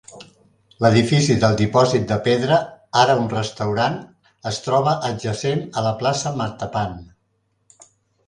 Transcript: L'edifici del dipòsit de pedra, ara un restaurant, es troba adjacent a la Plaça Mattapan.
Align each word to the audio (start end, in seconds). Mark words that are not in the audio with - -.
L'edifici 0.83 1.33
del 1.41 1.57
dipòsit 1.59 2.07
de 2.11 2.15
pedra, 2.27 2.55
ara 3.01 3.17
un 3.23 3.27
restaurant, 3.35 3.99
es 4.53 4.59
troba 4.69 4.97
adjacent 5.11 5.63
a 5.81 5.83
la 5.89 5.93
Plaça 6.01 6.33
Mattapan. 6.41 6.97